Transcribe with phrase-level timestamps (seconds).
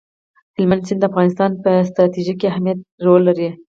[0.57, 3.49] هلمند سیند د افغانستان په ستراتیژیک اهمیت کې رول لري.